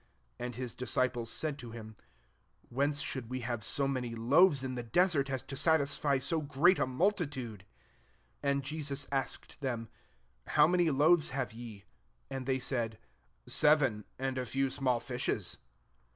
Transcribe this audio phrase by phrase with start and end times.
[0.39, 1.95] 33 And his disciples said to him,"
[2.69, 6.79] Whence should we have so many loaves in the desert, as to satisfy so great
[6.79, 7.65] a multitude?"
[8.41, 9.89] 34 And Jesus ask ed them,"
[10.55, 11.85] How many loaves have ye V
[12.31, 12.97] And they said,"
[13.45, 15.59] Sev en; and a few small fishes.'